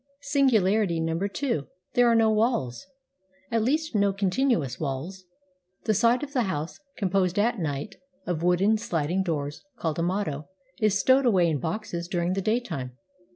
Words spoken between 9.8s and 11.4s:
amado, is stowed